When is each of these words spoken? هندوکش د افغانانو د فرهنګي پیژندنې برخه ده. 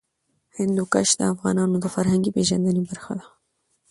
هندوکش 0.57 1.09
د 1.19 1.21
افغانانو 1.33 1.75
د 1.79 1.85
فرهنګي 1.95 2.31
پیژندنې 2.37 2.81
برخه 2.89 3.13
ده. 3.19 3.25